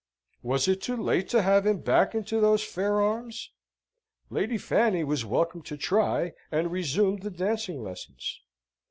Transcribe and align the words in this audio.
Was 0.41 0.67
it 0.67 0.81
too 0.81 0.97
late 0.97 1.29
to 1.29 1.43
have 1.43 1.67
him 1.67 1.81
back 1.81 2.15
into 2.15 2.41
those 2.41 2.63
fair 2.63 2.99
arms? 2.99 3.51
Lady 4.31 4.57
Fanny 4.57 5.03
was 5.03 5.25
welcome 5.25 5.61
to 5.61 5.77
try, 5.77 6.33
and 6.51 6.71
resumed 6.71 7.21
the 7.21 7.29
dancing 7.29 7.83
lessons. 7.83 8.41